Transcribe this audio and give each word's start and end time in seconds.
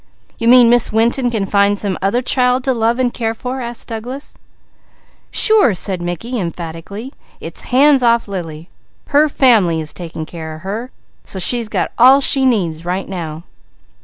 "You 0.39 0.47
mean 0.47 0.67
Miss 0.71 0.91
Winton 0.91 1.29
can 1.29 1.45
find 1.45 1.77
some 1.77 1.95
other 2.01 2.23
child 2.23 2.63
to 2.63 2.73
love 2.73 2.97
and 2.97 3.13
care 3.13 3.35
for?" 3.35 3.61
asked 3.61 3.89
Douglas. 3.89 4.33
"Sure!" 5.29 5.75
said 5.75 6.01
Mickey 6.01 6.39
emphatically. 6.39 7.13
"It's 7.39 7.61
hands 7.69 8.01
off 8.01 8.27
Lily. 8.27 8.67
Her 9.09 9.29
family 9.29 9.79
is 9.79 9.93
taking 9.93 10.25
care 10.25 10.55
of 10.55 10.61
her, 10.61 10.89
so 11.23 11.37
she's 11.37 11.69
got 11.69 11.91
all 11.99 12.19
she 12.19 12.47
needs 12.47 12.83
right 12.83 13.07
now." 13.07 13.43